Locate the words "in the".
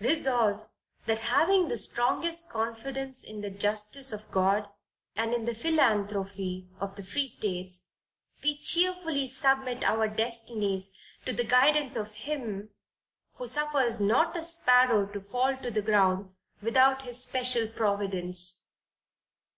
3.24-3.48, 5.32-5.54